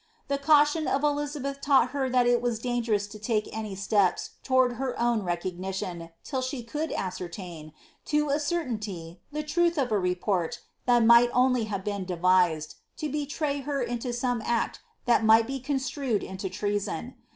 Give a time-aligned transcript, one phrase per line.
[0.29, 4.77] The caution of Elizabeth tau|[ht her that it was dangerous to take any steps towards
[4.77, 7.71] her own recognition till she could ascertain,
[8.05, 8.81] to a eertaio
[9.13, 13.83] ty, the truth of a report that might only have been devised, to betngr her
[13.83, 17.13] into some act .mat might & construed into treason.